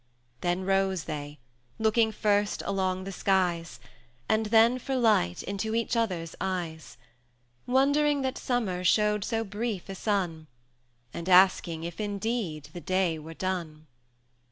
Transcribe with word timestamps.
Then 0.41 0.63
rose 0.65 1.03
they, 1.03 1.37
looking 1.77 2.11
first 2.11 2.63
along 2.65 3.03
the 3.03 3.11
skies, 3.11 3.79
And 4.27 4.47
then 4.47 4.79
for 4.79 4.95
light 4.95 5.43
into 5.43 5.75
each 5.75 5.95
other's 5.95 6.33
eyes, 6.41 6.97
Wondering 7.67 8.23
that 8.23 8.39
Summer 8.39 8.83
showed 8.83 9.23
so 9.23 9.43
brief 9.43 9.89
a 9.89 9.93
sun, 9.93 10.47
And 11.13 11.29
asking 11.29 11.83
if 11.83 11.99
indeed 12.01 12.69
the 12.73 12.81
day 12.81 13.19
were 13.19 13.35
done. 13.35 13.85